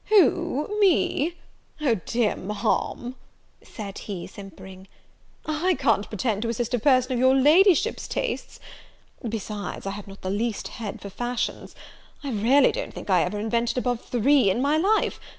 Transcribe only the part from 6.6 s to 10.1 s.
a person of your Ladyship's tastes; besides, I have